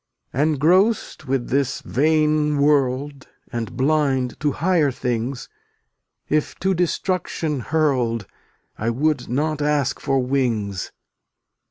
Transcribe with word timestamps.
Engrossed 0.33 1.27
with 1.27 1.49
this 1.49 1.81
vain 1.81 2.57
world 2.57 3.27
(F}tt\/\Y 3.27 3.57
And 3.59 3.77
blind 3.77 4.39
to 4.39 4.53
higher 4.53 4.89
things, 4.89 5.47
If 6.27 6.55
to 6.61 6.73
destruction 6.73 7.59
hurled 7.59 8.23
\*}*l' 8.79 8.85
I 8.87 8.89
would 8.89 9.29
not 9.29 9.61
ask 9.61 9.99
for 9.99 10.17
wings. 10.17 10.91